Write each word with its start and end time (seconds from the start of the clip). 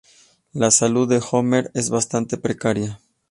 La 0.53 0.71
salud 0.71 1.07
de 1.07 1.21
Homer 1.31 1.69
es 1.75 1.91
bastante 1.91 2.35
precaria. 2.39 2.99